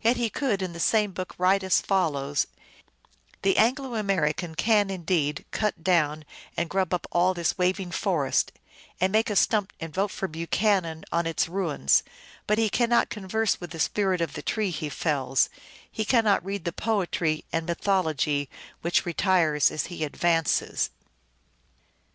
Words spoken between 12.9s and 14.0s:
converse with the